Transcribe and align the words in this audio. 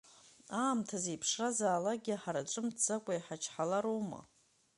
Аамҭа 0.61 0.97
зеиԥшразаалакгьы 1.03 2.15
ҳара 2.21 2.49
ҿымҭӡакәа 2.51 3.13
иҳачҳалароума?! 3.15 4.21